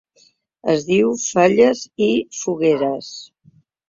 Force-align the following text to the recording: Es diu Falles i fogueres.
Es 0.71 0.85
diu 0.85 1.11
Falles 1.23 1.83
i 2.05 2.07
fogueres. 2.39 3.11